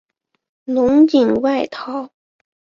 [0.63, 2.09] 侬锦外逃。